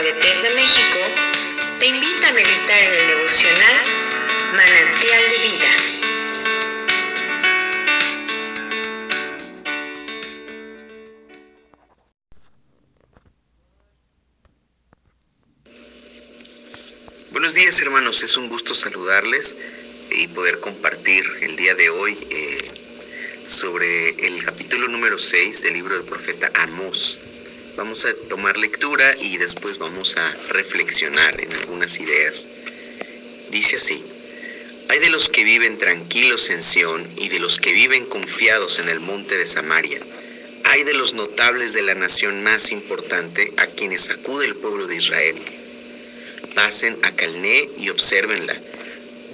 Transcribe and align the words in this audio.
Católica 0.00 0.16
Bethesda 0.16 0.50
México 0.54 0.98
te 1.78 1.86
invita 1.86 2.28
a 2.28 2.32
meditar 2.32 2.82
en 2.82 2.92
el 2.92 3.06
devocional 3.08 3.82
Manantial 4.54 5.22
de 5.30 5.38
Vida. 5.38 5.76
Buenos 17.32 17.54
días 17.54 17.80
hermanos, 17.82 18.22
es 18.22 18.38
un 18.38 18.48
gusto 18.48 18.74
saludarles 18.74 19.54
y 20.12 20.28
poder 20.28 20.60
compartir 20.60 21.24
el 21.42 21.56
día 21.56 21.74
de 21.74 21.90
hoy 21.90 22.16
eh, 22.30 22.70
sobre 23.46 24.26
el 24.26 24.42
capítulo 24.44 24.88
número 24.88 25.18
6 25.18 25.62
del 25.62 25.74
libro 25.74 25.94
del 25.96 26.04
profeta 26.04 26.50
Amós. 26.54 27.29
Vamos 27.76 28.04
a 28.04 28.14
tomar 28.28 28.56
lectura 28.56 29.14
y 29.20 29.38
después 29.38 29.78
vamos 29.78 30.16
a 30.16 30.36
reflexionar 30.50 31.40
en 31.40 31.52
algunas 31.52 31.98
ideas. 32.00 32.48
Dice 33.50 33.76
así, 33.76 34.04
hay 34.88 34.98
de 34.98 35.08
los 35.08 35.28
que 35.28 35.44
viven 35.44 35.78
tranquilos 35.78 36.50
en 36.50 36.62
Sión 36.62 37.06
y 37.16 37.28
de 37.28 37.38
los 37.38 37.58
que 37.58 37.72
viven 37.72 38.06
confiados 38.06 38.80
en 38.80 38.88
el 38.88 38.98
monte 38.98 39.36
de 39.36 39.46
Samaria. 39.46 40.00
Hay 40.64 40.82
de 40.82 40.94
los 40.94 41.14
notables 41.14 41.72
de 41.72 41.82
la 41.82 41.94
nación 41.94 42.42
más 42.42 42.72
importante 42.72 43.52
a 43.56 43.66
quienes 43.66 44.10
acude 44.10 44.46
el 44.46 44.56
pueblo 44.56 44.88
de 44.88 44.96
Israel. 44.96 45.36
Pasen 46.54 46.98
a 47.02 47.12
Calné 47.12 47.68
y 47.78 47.88
obsérvenla. 47.88 48.56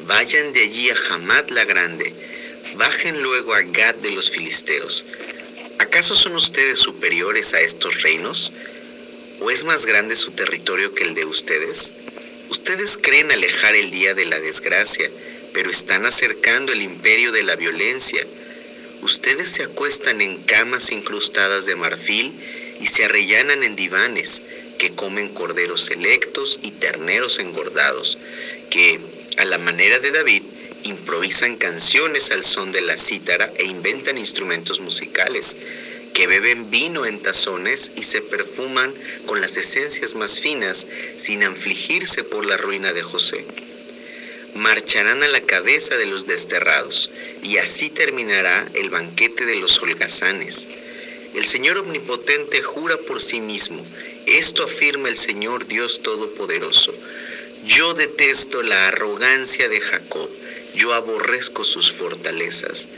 Vayan 0.06 0.52
de 0.52 0.60
allí 0.60 0.90
a 0.90 0.96
Hamad 1.10 1.48
la 1.48 1.64
grande. 1.64 2.12
Bajen 2.74 3.22
luego 3.22 3.54
a 3.54 3.62
Gad 3.62 3.94
de 3.96 4.10
los 4.10 4.30
filisteos. 4.30 5.04
¿Acaso 5.86 6.16
son 6.16 6.34
ustedes 6.34 6.80
superiores 6.80 7.54
a 7.54 7.60
estos 7.60 8.02
reinos? 8.02 8.52
¿O 9.40 9.52
es 9.52 9.62
más 9.62 9.86
grande 9.86 10.16
su 10.16 10.32
territorio 10.32 10.92
que 10.92 11.04
el 11.04 11.14
de 11.14 11.24
ustedes? 11.24 11.92
Ustedes 12.50 12.98
creen 13.00 13.30
alejar 13.30 13.76
el 13.76 13.92
día 13.92 14.12
de 14.12 14.24
la 14.24 14.40
desgracia, 14.40 15.08
pero 15.54 15.70
están 15.70 16.04
acercando 16.04 16.72
el 16.72 16.82
imperio 16.82 17.30
de 17.30 17.44
la 17.44 17.54
violencia. 17.54 18.20
Ustedes 19.02 19.48
se 19.48 19.62
acuestan 19.62 20.20
en 20.20 20.42
camas 20.42 20.90
incrustadas 20.90 21.66
de 21.66 21.76
marfil 21.76 22.34
y 22.80 22.88
se 22.88 23.04
arrellanan 23.04 23.62
en 23.62 23.76
divanes 23.76 24.42
que 24.78 24.90
comen 24.90 25.28
corderos 25.28 25.82
selectos 25.82 26.58
y 26.62 26.72
terneros 26.72 27.38
engordados, 27.38 28.18
que, 28.70 28.98
a 29.36 29.44
la 29.44 29.58
manera 29.58 30.00
de 30.00 30.10
David, 30.10 30.42
improvisan 30.88 31.56
canciones 31.56 32.30
al 32.30 32.44
son 32.44 32.72
de 32.72 32.80
la 32.80 32.96
cítara 32.96 33.50
e 33.56 33.64
inventan 33.64 34.18
instrumentos 34.18 34.80
musicales, 34.80 35.56
que 36.16 36.26
beben 36.26 36.70
vino 36.70 37.04
en 37.04 37.20
tazones 37.20 37.90
y 37.94 38.02
se 38.02 38.22
perfuman 38.22 38.90
con 39.26 39.42
las 39.42 39.58
esencias 39.58 40.14
más 40.14 40.40
finas 40.40 40.86
sin 41.18 41.42
afligirse 41.42 42.24
por 42.24 42.46
la 42.46 42.56
ruina 42.56 42.94
de 42.94 43.02
José. 43.02 43.44
Marcharán 44.54 45.22
a 45.22 45.28
la 45.28 45.42
cabeza 45.42 45.94
de 45.98 46.06
los 46.06 46.26
desterrados, 46.26 47.10
y 47.42 47.58
así 47.58 47.90
terminará 47.90 48.66
el 48.72 48.88
banquete 48.88 49.44
de 49.44 49.56
los 49.56 49.78
holgazanes. 49.82 50.66
El 51.34 51.44
Señor 51.44 51.76
Omnipotente 51.76 52.62
jura 52.62 52.96
por 52.96 53.20
sí 53.20 53.42
mismo, 53.42 53.84
esto 54.24 54.64
afirma 54.64 55.10
el 55.10 55.18
Señor 55.18 55.66
Dios 55.66 56.02
Todopoderoso. 56.02 56.94
Yo 57.66 57.92
detesto 57.92 58.62
la 58.62 58.88
arrogancia 58.88 59.68
de 59.68 59.82
Jacob, 59.82 60.30
yo 60.74 60.94
aborrezco 60.94 61.62
sus 61.62 61.92
fortalezas. 61.92 62.88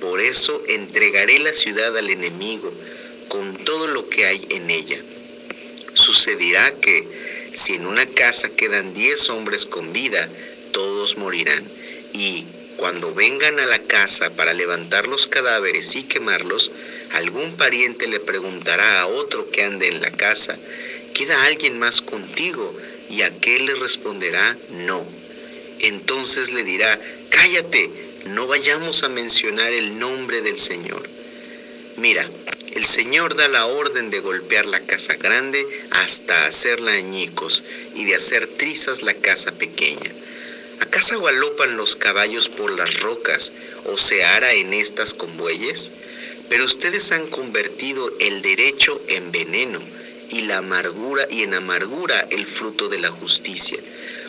Por 0.00 0.20
eso 0.20 0.62
entregaré 0.68 1.38
la 1.38 1.52
ciudad 1.52 1.96
al 1.96 2.10
enemigo 2.10 2.72
con 3.28 3.56
todo 3.64 3.86
lo 3.86 4.08
que 4.08 4.26
hay 4.26 4.46
en 4.50 4.70
ella. 4.70 4.98
Sucederá 5.94 6.72
que 6.80 7.04
si 7.52 7.74
en 7.74 7.86
una 7.86 8.06
casa 8.06 8.50
quedan 8.50 8.94
diez 8.94 9.30
hombres 9.30 9.64
con 9.64 9.92
vida, 9.92 10.28
todos 10.72 11.16
morirán. 11.16 11.64
Y 12.12 12.44
cuando 12.76 13.14
vengan 13.14 13.58
a 13.58 13.66
la 13.66 13.78
casa 13.78 14.30
para 14.30 14.52
levantar 14.52 15.08
los 15.08 15.26
cadáveres 15.26 15.96
y 15.96 16.02
quemarlos, 16.04 16.70
algún 17.12 17.56
pariente 17.56 18.06
le 18.06 18.20
preguntará 18.20 19.00
a 19.00 19.06
otro 19.06 19.50
que 19.50 19.62
ande 19.62 19.88
en 19.88 20.02
la 20.02 20.10
casa, 20.10 20.56
¿queda 21.14 21.44
alguien 21.44 21.78
más 21.78 22.02
contigo? 22.02 22.74
Y 23.08 23.22
aquel 23.22 23.66
le 23.66 23.74
responderá, 23.74 24.56
no. 24.70 25.02
Entonces 25.80 26.52
le 26.52 26.64
dirá, 26.64 26.98
cállate, 27.30 27.90
no 28.28 28.46
vayamos 28.46 29.02
a 29.02 29.08
mencionar 29.08 29.72
el 29.72 29.98
nombre 29.98 30.40
del 30.42 30.58
Señor. 30.58 31.02
Mira, 31.96 32.28
el 32.74 32.84
Señor 32.84 33.36
da 33.36 33.48
la 33.48 33.66
orden 33.66 34.10
de 34.10 34.20
golpear 34.20 34.66
la 34.66 34.80
casa 34.80 35.14
grande 35.14 35.66
hasta 35.90 36.46
hacerla 36.46 36.92
añicos 36.92 37.62
y 37.94 38.04
de 38.04 38.16
hacer 38.16 38.46
trizas 38.46 39.02
la 39.02 39.14
casa 39.14 39.52
pequeña. 39.52 40.10
¿Acaso 40.80 41.22
galopan 41.22 41.76
los 41.76 41.96
caballos 41.96 42.48
por 42.50 42.70
las 42.70 43.00
rocas 43.00 43.52
o 43.86 43.96
se 43.96 44.24
ara 44.24 44.52
en 44.52 44.74
estas 44.74 45.14
con 45.14 45.34
bueyes? 45.38 45.90
Pero 46.50 46.66
ustedes 46.66 47.12
han 47.12 47.26
convertido 47.28 48.12
el 48.20 48.42
derecho 48.42 49.00
en 49.08 49.32
veneno 49.32 49.80
y 50.30 50.42
la 50.42 50.58
amargura 50.58 51.26
y 51.30 51.42
en 51.42 51.54
amargura 51.54 52.26
el 52.30 52.44
fruto 52.44 52.88
de 52.88 52.98
la 52.98 53.10
justicia. 53.10 53.78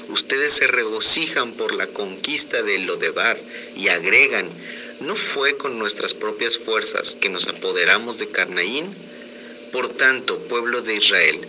Ustedes 0.10 0.54
se 0.54 0.68
regocijan 0.68 1.52
por 1.54 1.74
la 1.74 1.88
conquista 1.88 2.64
de 2.64 2.80
Lodebar 2.80 3.38
y 3.76 3.90
agregan, 3.90 4.48
¿no 5.02 5.16
fue 5.16 5.58
con 5.58 5.78
nuestras 5.78 6.14
propias 6.14 6.58
fuerzas 6.58 7.16
que 7.16 7.30
nos 7.30 7.48
apoderamos 7.48 8.18
de 8.18 8.28
Carnaín? 8.28 8.86
Por 9.72 9.90
tanto, 9.90 10.38
pueblo 10.48 10.82
de 10.82 10.96
Israel, 10.96 11.40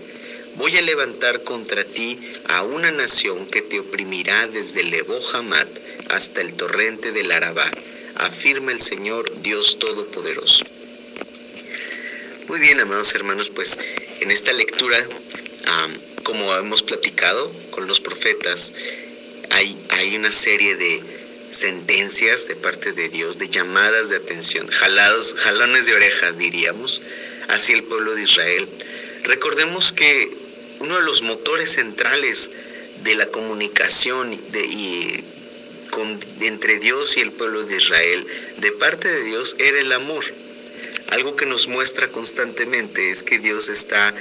voy 0.57 0.77
a 0.77 0.83
levantar 0.83 1.45
contra 1.45 1.85
ti 1.85 2.19
a 2.49 2.63
una 2.63 2.91
nación 2.91 3.47
que 3.47 3.63
te 3.63 3.79
oprimirá 3.79 4.49
desde 4.49 4.83
Lebo 4.83 5.21
hasta 6.11 6.41
el 6.41 6.55
torrente 6.55 7.13
del 7.13 7.31
Arabá, 7.31 7.71
afirma 8.17 8.73
el 8.73 8.81
Señor 8.81 9.41
Dios 9.41 9.79
Todopoderoso. 9.79 10.65
Muy 12.49 12.59
bien, 12.59 12.81
amados 12.81 13.15
hermanos, 13.15 13.51
pues 13.51 13.79
en 14.21 14.31
esta 14.31 14.53
lectura, 14.53 14.99
como 16.29 16.55
hemos 16.55 16.83
platicado 16.83 17.51
con 17.71 17.89
los 17.89 18.01
profetas, 18.01 18.75
hay, 19.49 19.75
hay 19.89 20.15
una 20.15 20.31
serie 20.31 20.77
de 20.77 21.03
sentencias 21.53 22.47
de 22.47 22.55
parte 22.55 22.93
de 22.93 23.09
Dios, 23.09 23.39
de 23.39 23.49
llamadas 23.49 24.11
de 24.11 24.17
atención, 24.17 24.67
jalados, 24.67 25.35
jalones 25.39 25.87
de 25.87 25.95
oreja, 25.95 26.33
diríamos, 26.33 27.01
hacia 27.49 27.77
el 27.77 27.83
pueblo 27.85 28.15
de 28.15 28.25
Israel. 28.25 28.69
Recordemos 29.25 29.95
que 29.95 30.31
uno 30.81 30.97
de 30.97 31.03
los 31.07 31.23
motores 31.23 31.73
centrales 31.73 32.51
de 33.05 33.15
la 33.15 33.25
comunicación 33.29 34.39
de, 34.53 34.67
y, 34.67 35.25
con, 35.89 36.21
entre 36.43 36.79
Dios 36.79 37.17
y 37.17 37.21
el 37.21 37.33
pueblo 37.33 37.63
de 37.63 37.79
Israel, 37.79 38.27
de 38.59 38.73
parte 38.73 39.09
de 39.11 39.23
Dios, 39.23 39.57
era 39.59 39.81
el 39.81 39.91
amor. 39.93 40.27
Algo 41.09 41.37
que 41.37 41.47
nos 41.47 41.69
muestra 41.69 42.09
constantemente 42.09 43.11
es 43.11 43.23
que 43.23 43.39
Dios 43.39 43.71
está 43.71 44.15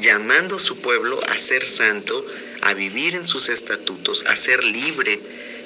llamando 0.00 0.56
a 0.56 0.60
su 0.60 0.76
pueblo 0.78 1.20
a 1.28 1.38
ser 1.38 1.64
santo, 1.64 2.24
a 2.62 2.74
vivir 2.74 3.14
en 3.14 3.26
sus 3.26 3.48
estatutos, 3.48 4.24
a 4.26 4.34
ser 4.34 4.64
libre. 4.64 5.18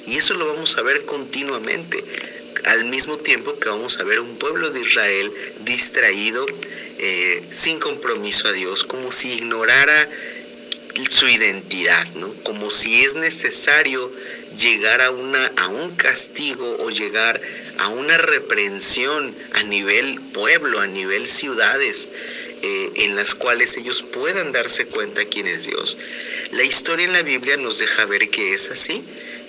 Y 0.05 0.17
eso 0.17 0.35
lo 0.35 0.47
vamos 0.47 0.77
a 0.77 0.83
ver 0.83 1.03
continuamente, 1.05 2.03
al 2.65 2.85
mismo 2.85 3.17
tiempo 3.17 3.57
que 3.59 3.69
vamos 3.69 3.99
a 3.99 4.03
ver 4.03 4.19
un 4.19 4.37
pueblo 4.37 4.69
de 4.69 4.81
Israel 4.81 5.31
distraído, 5.61 6.45
eh, 6.99 7.43
sin 7.49 7.79
compromiso 7.79 8.47
a 8.47 8.53
Dios, 8.53 8.83
como 8.83 9.11
si 9.11 9.33
ignorara 9.33 10.07
su 11.09 11.27
identidad, 11.27 12.05
¿no? 12.15 12.31
Como 12.43 12.69
si 12.69 13.01
es 13.01 13.15
necesario 13.15 14.11
llegar 14.57 15.01
a, 15.01 15.11
una, 15.11 15.51
a 15.57 15.67
un 15.67 15.95
castigo 15.95 16.77
o 16.79 16.89
llegar 16.89 17.39
a 17.77 17.89
una 17.89 18.17
reprensión 18.17 19.33
a 19.53 19.63
nivel 19.63 20.19
pueblo, 20.33 20.79
a 20.79 20.87
nivel 20.87 21.27
ciudades, 21.27 22.09
eh, 22.61 22.91
en 22.95 23.15
las 23.15 23.35
cuales 23.35 23.77
ellos 23.77 24.01
puedan 24.01 24.51
darse 24.51 24.85
cuenta 24.85 25.25
quién 25.25 25.47
es 25.47 25.65
Dios. 25.65 25.97
La 26.51 26.63
historia 26.63 27.05
en 27.05 27.13
la 27.13 27.21
Biblia 27.21 27.57
nos 27.57 27.77
deja 27.79 28.05
ver 28.05 28.29
que 28.29 28.53
es 28.53 28.71
así, 28.71 29.03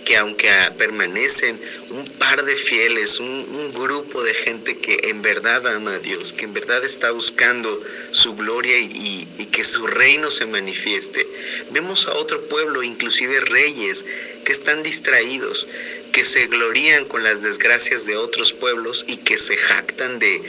que 0.08 0.16
aunque 0.16 0.48
permanecen 0.78 1.60
un 1.90 2.02
par 2.18 2.42
de 2.42 2.56
fieles, 2.56 3.20
un, 3.20 3.38
grupo 3.74 4.22
de 4.22 4.32
gente 4.32 4.76
que 4.78 4.98
en 5.04 5.20
verdad 5.20 5.66
ama 5.66 5.94
a 5.94 5.98
Dios, 5.98 6.32
que 6.32 6.46
en 6.46 6.54
verdad 6.54 6.82
está 6.82 7.10
buscando 7.10 7.78
su 8.10 8.34
gloria 8.34 8.78
y, 8.78 8.86
y, 8.86 9.42
y, 9.42 9.46
que 9.46 9.62
su 9.62 9.86
reino 9.86 10.30
se 10.30 10.46
manifieste, 10.46 11.26
vemos 11.70 12.08
a 12.08 12.14
otro 12.14 12.40
pueblo, 12.48 12.82
inclusive 12.82 13.40
reyes, 13.40 14.04
que 14.44 14.52
están 14.52 14.82
distraídos, 14.82 15.68
que 16.12 16.24
se 16.24 16.46
glorían 16.46 17.04
con 17.04 17.22
las 17.22 17.42
desgracias 17.42 18.06
de 18.06 18.16
otros 18.16 18.54
pueblos 18.54 19.04
y 19.06 19.18
que 19.18 19.38
se 19.38 19.58
jactan 19.58 20.18
de 20.18 20.40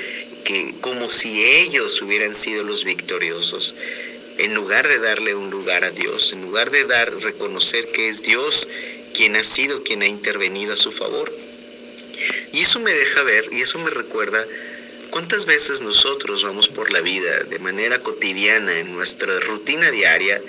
que 0.46 0.74
como 0.80 1.10
si 1.10 1.44
ellos 1.44 2.02
hubieran 2.02 2.34
sido 2.34 2.64
los 2.64 2.86
victoriosos. 2.86 3.76
En 4.38 4.56
lugar 4.56 4.88
de 4.88 5.00
darle 5.00 5.36
un 5.36 5.50
lugar 5.50 5.84
a 5.84 5.92
Dios, 5.92 6.32
en 6.32 6.44
lugar 6.44 6.72
de 6.72 6.86
dar, 6.86 7.14
reconocer 7.14 7.86
que 7.92 8.08
es 8.08 8.24
Dios 8.24 8.70
quien 9.14 9.36
ha 9.36 9.44
sido, 9.44 9.84
quien 9.84 10.02
ha 10.02 10.08
intervenido 10.08 10.74
a 10.74 10.78
su 10.78 10.92
favor. 10.92 11.32
Y 12.54 12.62
eso 12.62 12.80
me 12.80 12.94
deja 12.94 13.24
ver, 13.24 13.46
y 13.52 13.62
eso 13.62 13.80
me 13.80 13.90
recuerda 13.90 14.46
cuántas 15.10 15.46
veces 15.46 15.82
nosotros 15.82 16.44
vamos 16.44 16.68
por 16.68 16.92
la 16.92 17.02
vida 17.02 17.44
de 17.44 17.60
manera 17.60 18.00
cotidiana, 18.00 18.80
en 18.80 18.94
nuestra 18.94 19.40
rutina 19.40 19.92
diaria, 19.92 20.42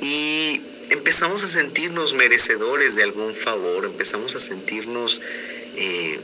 y 0.00 0.60
empezamos 0.90 1.42
a 1.42 1.48
sentirnos 1.48 2.14
merecedores 2.14 2.94
de 2.94 3.02
algún 3.02 3.34
favor, 3.34 3.84
empezamos 3.84 4.34
a 4.36 4.38
sentirnos 4.38 5.20
eh, 5.76 6.18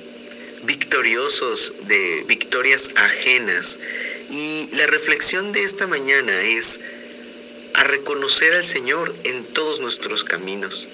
victoriosos 0.65 1.87
de 1.87 2.25
victorias 2.27 2.91
ajenas. 2.97 3.79
Y 4.31 4.69
la 4.73 4.87
reflexión 4.87 5.53
de 5.53 5.63
esta 5.63 5.87
mañana 5.87 6.43
es 6.43 6.81
a 7.75 7.85
reconocer 7.85 8.55
al 8.55 8.65
Señor 8.65 9.15
en 9.25 9.45
todos 9.53 9.81
nuestros 9.81 10.25
caminos. 10.25 10.89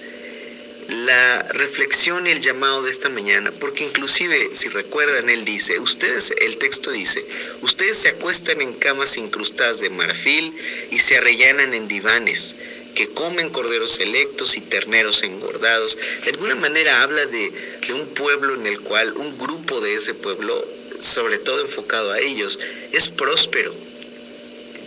La 0.91 1.41
reflexión 1.53 2.27
y 2.27 2.31
el 2.31 2.41
llamado 2.41 2.83
de 2.83 2.91
esta 2.91 3.07
mañana, 3.07 3.49
porque 3.61 3.85
inclusive, 3.85 4.49
si 4.53 4.67
recuerdan, 4.67 5.29
él 5.29 5.45
dice, 5.45 5.79
ustedes, 5.79 6.33
el 6.41 6.57
texto 6.57 6.91
dice, 6.91 7.23
ustedes 7.61 7.97
se 7.97 8.09
acuestan 8.09 8.59
en 8.59 8.73
camas 8.73 9.15
incrustadas 9.15 9.79
de 9.79 9.89
marfil 9.89 10.53
y 10.91 10.99
se 10.99 11.15
arrellanan 11.15 11.73
en 11.73 11.87
divanes 11.87 12.55
que 12.93 13.07
comen 13.07 13.51
corderos 13.51 13.93
selectos 13.93 14.57
y 14.57 14.59
terneros 14.59 15.23
engordados. 15.23 15.97
De 16.25 16.31
alguna 16.31 16.55
manera 16.55 17.03
habla 17.03 17.25
de, 17.25 17.53
de, 17.87 17.93
un 17.93 18.05
pueblo 18.13 18.55
en 18.55 18.67
el 18.67 18.81
cual 18.81 19.13
un 19.13 19.37
grupo 19.37 19.79
de 19.79 19.95
ese 19.95 20.13
pueblo, 20.13 20.61
sobre 20.99 21.39
todo 21.39 21.61
enfocado 21.61 22.11
a 22.11 22.19
ellos, 22.19 22.59
es 22.91 23.07
próspero. 23.07 23.73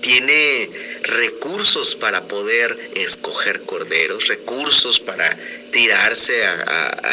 Tiene 0.02 0.68
recursos 1.04 1.94
para 1.94 2.22
poder 2.22 2.76
escoger 2.94 3.60
corderos, 3.62 4.28
recursos 4.28 5.00
para 5.00 5.36
tirarse 5.72 6.42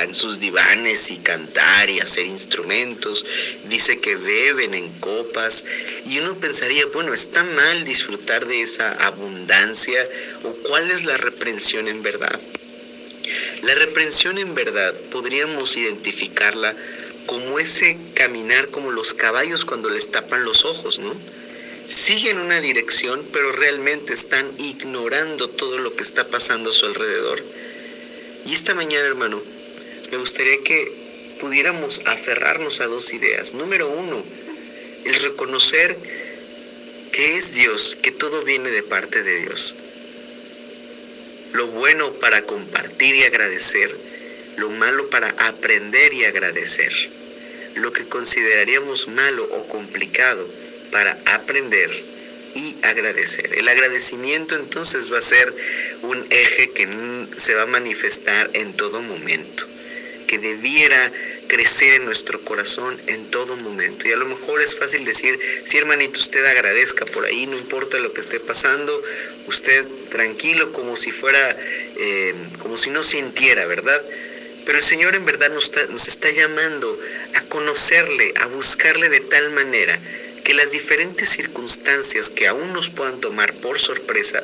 en 0.03 0.13
sus 0.15 0.39
divanes 0.39 1.11
y 1.11 1.17
cantar 1.17 1.89
y 1.89 1.99
hacer 1.99 2.25
instrumentos. 2.25 3.25
Dice 3.65 3.99
que 3.99 4.15
beben 4.15 4.73
en 4.73 4.91
copas 4.99 5.65
y 6.05 6.19
uno 6.19 6.35
pensaría, 6.35 6.85
bueno, 6.88 7.13
¿está 7.13 7.43
mal 7.43 7.85
disfrutar 7.85 8.45
de 8.45 8.61
esa 8.61 8.91
abundancia 9.05 10.07
o 10.44 10.53
cuál 10.67 10.89
es 10.91 11.03
la 11.03 11.17
reprensión 11.17 11.87
en 11.87 12.01
verdad? 12.01 12.39
La 13.63 13.75
reprensión 13.75 14.37
en 14.37 14.55
verdad 14.55 14.94
podríamos 15.11 15.77
identificarla 15.77 16.75
como 17.27 17.59
ese 17.59 17.97
caminar 18.15 18.67
como 18.69 18.91
los 18.91 19.13
caballos 19.13 19.65
cuando 19.65 19.89
les 19.89 20.09
tapan 20.09 20.44
los 20.44 20.65
ojos, 20.65 20.99
¿no? 20.99 21.13
Siguen 21.88 22.38
una 22.38 22.62
dirección, 22.62 23.24
pero 23.33 23.51
realmente 23.51 24.13
están 24.13 24.50
ignorando 24.60 25.50
todo 25.50 25.78
lo 25.78 25.95
que 25.95 26.04
está 26.04 26.25
pasando 26.28 26.69
a 26.69 26.74
su 26.74 26.86
alrededor. 26.86 27.42
Y 28.45 28.54
esta 28.54 28.74
mañana, 28.74 29.07
hermano, 29.07 29.42
me 30.12 30.18
gustaría 30.18 30.57
que 30.63 30.92
pudiéramos 31.42 32.01
aferrarnos 32.06 32.80
a 32.80 32.88
dos 32.88 33.13
ideas. 33.13 33.54
Número 33.54 33.89
uno, 33.89 34.24
el 35.06 35.16
reconocer 35.16 35.95
que 37.12 37.36
es 37.36 37.56
Dios, 37.56 37.98
que 38.01 38.12
todo 38.12 38.44
viene 38.44 38.69
de 38.72 38.83
parte 38.83 39.22
de 39.22 39.42
Dios. 39.42 39.75
Lo 41.54 41.68
bueno 41.68 42.12
para 42.13 42.44
compartir 42.44 43.16
y 43.16 43.24
agradecer, 43.24 43.94
lo 44.57 44.69
malo 44.69 45.10
para 45.10 45.30
aprender 45.48 46.13
y 46.13 46.24
agradecer. 46.24 46.94
Lo 47.75 47.92
que 47.92 48.06
consideraríamos 48.06 49.07
malo 49.10 49.44
o 49.44 49.68
complicado 49.68 50.48
para 50.91 51.17
aprender 51.25 51.89
y 52.55 52.75
agradecer. 52.83 53.53
El 53.57 53.67
agradecimiento 53.67 54.55
entonces 54.55 55.11
va 55.11 55.19
a 55.19 55.21
ser 55.21 55.53
un 56.03 56.25
eje 56.29 56.69
que 56.71 56.88
se 57.38 57.55
va 57.55 57.63
a 57.63 57.67
manifestar 57.67 58.49
en 58.53 58.75
todo 58.75 59.01
momento, 59.01 59.65
que 60.27 60.38
debiera 60.38 61.11
crecer 61.47 61.95
en 61.95 62.05
nuestro 62.05 62.39
corazón 62.41 62.97
en 63.07 63.29
todo 63.31 63.55
momento. 63.57 64.07
Y 64.07 64.13
a 64.13 64.17
lo 64.17 64.25
mejor 64.25 64.61
es 64.61 64.75
fácil 64.75 65.03
decir, 65.03 65.38
si 65.63 65.71
sí, 65.71 65.77
hermanito, 65.77 66.19
usted 66.19 66.45
agradezca 66.45 67.05
por 67.05 67.25
ahí, 67.25 67.45
no 67.45 67.57
importa 67.57 67.99
lo 67.99 68.13
que 68.13 68.21
esté 68.21 68.39
pasando, 68.39 69.01
usted 69.47 69.85
tranquilo 70.09 70.71
como 70.71 70.95
si 70.95 71.11
fuera, 71.11 71.55
eh, 71.97 72.33
como 72.59 72.77
si 72.77 72.89
no 72.89 73.03
sintiera, 73.03 73.65
¿verdad? 73.65 74.01
Pero 74.65 74.77
el 74.77 74.83
Señor 74.83 75.15
en 75.15 75.25
verdad 75.25 75.49
nos 75.51 75.71
nos 75.89 76.07
está 76.07 76.29
llamando 76.29 76.97
a 77.33 77.41
conocerle, 77.49 78.33
a 78.35 78.45
buscarle 78.45 79.09
de 79.09 79.19
tal 79.21 79.49
manera 79.51 79.99
que 80.43 80.53
las 80.53 80.71
diferentes 80.71 81.29
circunstancias 81.29 82.29
que 82.29 82.47
aún 82.47 82.73
nos 82.73 82.89
puedan 82.89 83.19
tomar 83.21 83.53
por 83.55 83.79
sorpresa, 83.79 84.43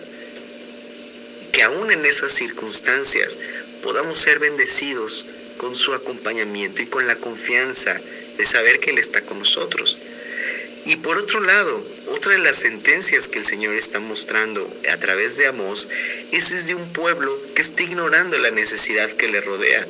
que 1.52 1.64
aún 1.64 1.92
en 1.92 2.06
esas 2.06 2.34
circunstancias 2.34 3.38
podamos 3.84 4.20
ser 4.20 4.40
bendecidos 4.40 5.26
con 5.58 5.76
su 5.76 5.94
acompañamiento 5.94 6.82
y 6.82 6.88
con 6.88 7.08
la 7.08 7.16
confianza 7.16 8.00
de 8.38 8.46
saber 8.46 8.80
que 8.80 8.92
Él 8.92 9.00
está 9.00 9.22
con 9.22 9.40
nosotros. 9.40 9.98
Y 10.86 10.96
por 10.98 11.18
otro 11.18 11.42
lado, 11.42 11.84
otra 12.12 12.32
de 12.34 12.38
las 12.38 12.58
sentencias 12.58 13.28
que 13.28 13.40
el 13.40 13.46
Señor 13.46 13.76
está 13.76 14.00
mostrando 14.00 14.66
a 14.90 14.98
través 14.98 15.36
de 15.36 15.48
Amós 15.48 15.88
es 16.32 16.52
desde 16.52 16.76
un 16.76 16.94
pueblo 16.94 17.38
que 17.56 17.62
está 17.62 17.84
ignorando 17.84 18.38
la 18.38 18.52
necesidad 18.52 19.10
que 19.10 19.28
le 19.28 19.42
rodea, 19.42 19.86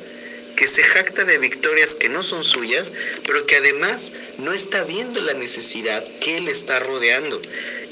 que 0.58 0.66
se 0.66 0.82
jacta 0.82 1.24
de 1.24 1.38
victorias 1.38 1.94
que 1.94 2.08
no 2.08 2.24
son 2.24 2.42
suyas, 2.42 2.92
pero 3.24 3.46
que 3.46 3.58
además 3.58 4.10
no 4.38 4.52
está 4.52 4.82
viendo 4.82 5.20
la 5.20 5.34
necesidad 5.34 6.04
que 6.20 6.40
le 6.40 6.50
está 6.50 6.80
rodeando. 6.80 7.40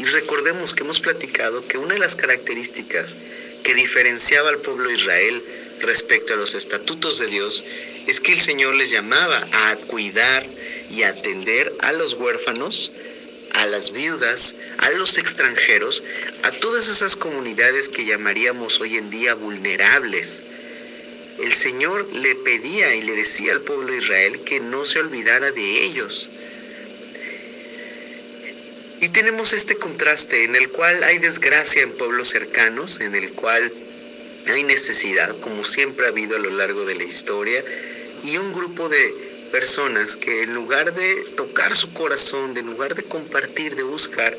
Y 0.01 0.05
recordemos 0.07 0.75
que 0.75 0.83
hemos 0.83 0.99
platicado 0.99 1.65
que 1.69 1.79
una 1.79 1.95
de 1.95 2.01
las 2.01 2.17
características 2.17 3.17
que 3.63 3.73
diferenciaba 3.75 4.49
al 4.49 4.59
pueblo 4.59 4.89
de 4.89 4.97
Israel 4.97 5.41
respecto 5.83 6.35
a 6.35 6.37
los 6.37 6.57
estatutos 6.57 7.21
de 7.21 7.29
Dios 7.29 7.63
es 8.09 8.19
que 8.19 8.33
el 8.33 8.41
Señor 8.41 8.75
les 8.75 8.91
llamaba 8.91 9.47
a 9.53 9.77
cuidar 9.87 10.45
y 10.91 11.05
atender 11.05 11.73
a 11.83 11.93
los 11.93 12.15
huérfanos, 12.15 12.91
a 13.55 13.67
las 13.67 13.93
viudas, 13.93 14.57
a 14.79 14.91
los 14.91 15.19
extranjeros, 15.19 16.03
a 16.43 16.51
todas 16.51 16.89
esas 16.89 17.15
comunidades 17.15 17.89
que 17.89 18.05
llamaríamos 18.05 18.81
hoy 18.81 18.97
en 18.97 19.09
día 19.09 19.35
vulnerables. 19.35 20.56
El 21.39 21.53
Señor 21.53 22.07
le 22.15 22.35
pedía 22.35 22.95
y 22.95 23.03
le 23.03 23.15
decía 23.15 23.53
al 23.53 23.61
pueblo 23.61 23.93
de 23.93 23.99
Israel 23.99 24.41
que 24.45 24.61
no 24.61 24.85
se 24.85 25.01
olvidara 25.01 25.53
de 25.53 25.83
ellos. 25.85 26.29
Y 29.01 29.11
tenemos 29.11 29.53
este 29.53 29.77
contraste 29.77 30.45
en 30.45 30.57
el 30.57 30.71
cual 30.71 31.05
hay 31.05 31.19
desgracia 31.19 31.83
en 31.83 31.93
pueblos 31.93 32.31
cercanos, 32.31 33.01
en 33.01 33.15
el 33.15 33.31
cual 33.33 33.71
hay 34.49 34.63
necesidad, 34.63 35.39
como 35.41 35.65
siempre 35.65 36.07
ha 36.07 36.09
habido 36.09 36.37
a 36.37 36.41
lo 36.41 36.51
largo 36.51 36.87
de 36.87 36.95
la 36.95 37.05
historia, 37.05 37.63
y 38.25 38.39
un 38.39 38.55
grupo 38.55 38.89
de 38.89 39.15
personas 39.53 40.17
que 40.17 40.43
en 40.43 40.55
lugar 40.55 40.95
de 40.95 41.25
tocar 41.37 41.77
su 41.77 41.93
corazón, 41.93 42.57
en 42.57 42.67
lugar 42.67 42.95
de 42.95 43.03
compartir, 43.03 43.77
de 43.77 43.83
buscar, 43.83 44.35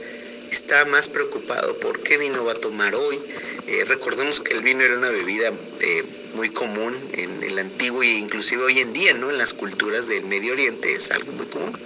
está 0.51 0.85
más 0.85 1.09
preocupado 1.09 1.75
por 1.77 2.01
qué 2.01 2.17
vino 2.17 2.45
va 2.45 2.53
a 2.53 2.55
tomar 2.55 2.95
hoy. 2.95 3.19
Eh, 3.67 3.83
recordemos 3.85 4.39
que 4.39 4.53
el 4.53 4.61
vino 4.61 4.81
era 4.81 4.97
una 4.97 5.09
bebida 5.09 5.51
eh, 5.81 6.03
muy 6.35 6.49
común 6.49 6.95
en 7.13 7.43
el 7.43 7.59
antiguo 7.59 8.01
e 8.01 8.07
inclusive 8.07 8.63
hoy 8.63 8.79
en 8.79 8.93
día, 8.93 9.13
¿no? 9.13 9.29
En 9.29 9.37
las 9.37 9.53
culturas 9.53 10.07
del 10.07 10.23
Medio 10.25 10.53
Oriente 10.53 10.93
es 10.93 11.11
algo 11.11 11.31
muy 11.33 11.45
común. 11.47 11.77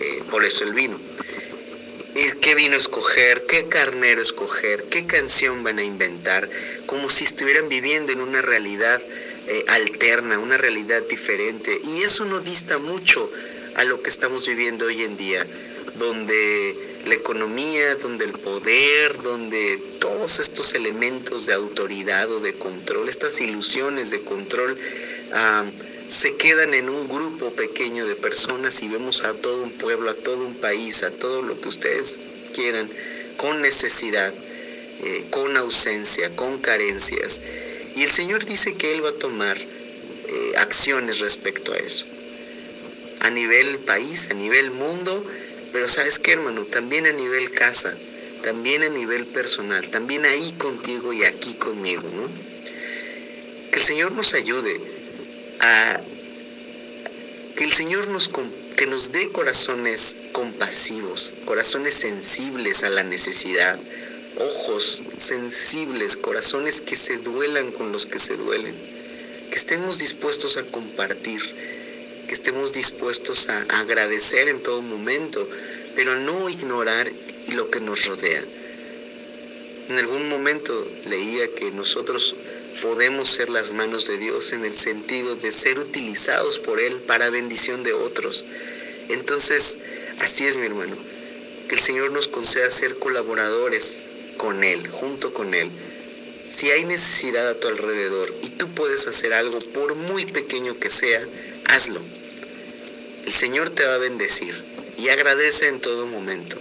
Eh, 0.00 0.22
por 0.30 0.44
eso 0.44 0.64
el 0.64 0.72
vino. 0.72 0.98
¿Qué 2.40 2.54
vino 2.54 2.76
escoger? 2.76 3.42
¿Qué 3.48 3.66
carnero 3.66 4.22
escoger? 4.22 4.84
¿Qué 4.84 5.04
canción 5.04 5.64
van 5.64 5.78
a 5.78 5.84
inventar? 5.84 6.48
Como 6.86 7.10
si 7.10 7.24
estuvieran 7.24 7.68
viviendo 7.68 8.12
en 8.12 8.20
una 8.20 8.40
realidad 8.40 9.02
alterna, 9.66 10.38
una 10.38 10.56
realidad 10.56 11.02
diferente. 11.10 11.76
Y 11.84 12.02
eso 12.02 12.24
no 12.24 12.40
dista 12.40 12.78
mucho 12.78 13.28
a 13.74 13.84
lo 13.84 14.00
que 14.00 14.10
estamos 14.10 14.46
viviendo 14.46 14.86
hoy 14.86 15.02
en 15.02 15.16
día, 15.16 15.44
donde 15.96 16.93
la 17.06 17.14
economía, 17.14 17.94
donde 17.96 18.24
el 18.24 18.32
poder, 18.32 19.22
donde 19.22 19.78
todos 20.00 20.40
estos 20.40 20.74
elementos 20.74 21.46
de 21.46 21.54
autoridad 21.54 22.30
o 22.30 22.40
de 22.40 22.54
control, 22.54 23.08
estas 23.08 23.40
ilusiones 23.40 24.10
de 24.10 24.20
control, 24.20 24.72
uh, 24.72 25.70
se 26.08 26.34
quedan 26.36 26.74
en 26.74 26.88
un 26.88 27.08
grupo 27.08 27.50
pequeño 27.52 28.06
de 28.06 28.14
personas 28.14 28.82
y 28.82 28.88
vemos 28.88 29.24
a 29.24 29.32
todo 29.34 29.62
un 29.62 29.70
pueblo, 29.72 30.10
a 30.10 30.14
todo 30.14 30.44
un 30.44 30.54
país, 30.54 31.02
a 31.02 31.10
todo 31.10 31.42
lo 31.42 31.58
que 31.58 31.68
ustedes 31.68 32.18
quieran, 32.54 32.88
con 33.36 33.60
necesidad, 33.62 34.32
eh, 35.02 35.24
con 35.30 35.56
ausencia, 35.56 36.30
con 36.36 36.58
carencias. 36.58 37.40
Y 37.96 38.02
el 38.02 38.10
Señor 38.10 38.44
dice 38.44 38.74
que 38.74 38.92
Él 38.92 39.04
va 39.04 39.10
a 39.10 39.18
tomar 39.18 39.56
eh, 39.56 40.52
acciones 40.58 41.20
respecto 41.20 41.72
a 41.72 41.76
eso. 41.76 42.04
A 43.20 43.30
nivel 43.30 43.78
país, 43.78 44.28
a 44.30 44.34
nivel 44.34 44.70
mundo, 44.72 45.24
pero 45.74 45.88
sabes 45.88 46.20
qué 46.20 46.30
hermano, 46.30 46.64
también 46.64 47.04
a 47.04 47.12
nivel 47.12 47.50
casa, 47.50 47.92
también 48.44 48.84
a 48.84 48.88
nivel 48.90 49.26
personal, 49.26 49.84
también 49.90 50.24
ahí 50.24 50.52
contigo 50.52 51.12
y 51.12 51.24
aquí 51.24 51.52
conmigo, 51.54 52.08
¿no? 52.14 52.28
Que 53.72 53.80
el 53.80 53.82
Señor 53.82 54.12
nos 54.12 54.34
ayude 54.34 54.80
a 55.58 56.00
que 57.56 57.64
el 57.64 57.72
Señor 57.72 58.06
nos, 58.06 58.30
que 58.76 58.86
nos 58.86 59.10
dé 59.10 59.28
corazones 59.30 60.14
compasivos, 60.30 61.32
corazones 61.44 61.96
sensibles 61.96 62.84
a 62.84 62.90
la 62.90 63.02
necesidad, 63.02 63.76
ojos 64.38 65.02
sensibles, 65.18 66.16
corazones 66.16 66.80
que 66.80 66.94
se 66.94 67.16
duelan 67.16 67.72
con 67.72 67.90
los 67.90 68.06
que 68.06 68.20
se 68.20 68.36
duelen, 68.36 68.76
que 69.50 69.56
estemos 69.56 69.98
dispuestos 69.98 70.56
a 70.56 70.62
compartir, 70.62 71.42
que 72.26 72.34
estemos 72.34 72.72
dispuestos 72.72 73.48
a 73.48 73.60
agradecer 73.80 74.48
en 74.48 74.62
todo 74.62 74.82
momento, 74.82 75.46
pero 75.94 76.16
no 76.16 76.48
ignorar 76.48 77.10
lo 77.48 77.70
que 77.70 77.80
nos 77.80 78.06
rodea. 78.06 78.42
En 79.90 79.98
algún 79.98 80.28
momento 80.28 80.72
leía 81.06 81.46
que 81.54 81.70
nosotros 81.72 82.34
podemos 82.80 83.28
ser 83.28 83.50
las 83.50 83.72
manos 83.72 84.06
de 84.06 84.18
Dios 84.18 84.52
en 84.52 84.64
el 84.64 84.74
sentido 84.74 85.36
de 85.36 85.52
ser 85.52 85.78
utilizados 85.78 86.58
por 86.58 86.80
Él 86.80 86.94
para 87.06 87.30
bendición 87.30 87.82
de 87.82 87.92
otros. 87.92 88.44
Entonces, 89.08 89.78
así 90.20 90.46
es 90.46 90.56
mi 90.56 90.66
hermano, 90.66 90.96
que 91.68 91.74
el 91.74 91.80
Señor 91.80 92.12
nos 92.12 92.28
conceda 92.28 92.70
ser 92.70 92.98
colaboradores 92.98 94.08
con 94.38 94.64
Él, 94.64 94.86
junto 94.88 95.32
con 95.32 95.54
Él. 95.54 95.70
Si 96.46 96.70
hay 96.70 96.84
necesidad 96.84 97.48
a 97.48 97.58
tu 97.58 97.68
alrededor 97.68 98.32
y 98.42 98.50
tú 98.50 98.68
puedes 98.68 99.06
hacer 99.06 99.32
algo, 99.32 99.58
por 99.72 99.94
muy 99.94 100.26
pequeño 100.26 100.78
que 100.78 100.90
sea, 100.90 101.22
hazlo. 101.66 102.00
El 103.26 103.32
Señor 103.32 103.70
te 103.70 103.86
va 103.86 103.94
a 103.94 103.98
bendecir 103.98 104.54
y 104.98 105.08
agradece 105.08 105.68
en 105.68 105.80
todo 105.80 106.06
momento. 106.06 106.58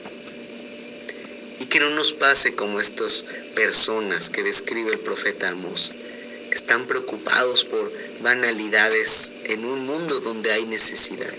Y 1.60 1.65
que 1.65 1.82
no 1.82 1.89
nos 1.89 2.13
pase 2.13 2.55
como 2.55 2.79
estas 2.79 3.25
personas 3.53 4.29
que 4.29 4.43
describe 4.43 4.93
el 4.93 5.00
profeta 5.00 5.50
Amos, 5.50 5.93
que 6.50 6.55
están 6.55 6.86
preocupados 6.86 7.65
por 7.65 7.91
banalidades 8.22 9.32
en 9.46 9.65
un 9.65 9.86
mundo 9.86 10.22
donde 10.22 10.53
hay 10.53 10.65
necesidad. 10.65 11.34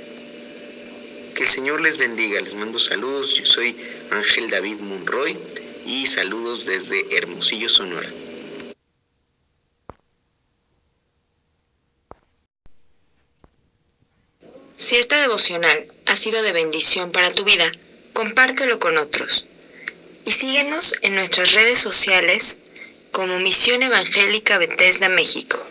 Que 1.34 1.44
el 1.44 1.48
Señor 1.48 1.80
les 1.80 1.96
bendiga, 1.96 2.40
les 2.42 2.54
mando 2.54 2.78
saludos, 2.78 3.32
yo 3.34 3.46
soy 3.46 3.74
Ángel 4.10 4.50
David 4.50 4.76
Monroy 4.80 5.36
y 5.86 6.06
saludos 6.06 6.66
desde 6.66 7.16
Hermosillo, 7.16 7.70
Sonora. 7.70 8.08
Si 14.84 14.96
esta 14.96 15.18
devocional 15.18 15.86
ha 16.04 16.14
sido 16.14 16.42
de 16.42 16.52
bendición 16.52 17.10
para 17.10 17.32
tu 17.32 17.42
vida, 17.44 17.72
compártelo 18.12 18.78
con 18.78 18.98
otros. 18.98 19.46
Y 20.26 20.32
síguenos 20.32 20.94
en 21.00 21.14
nuestras 21.14 21.52
redes 21.52 21.78
sociales 21.78 22.58
como 23.10 23.38
Misión 23.38 23.82
Evangélica 23.82 24.58
Bethesda 24.58 25.08
México. 25.08 25.66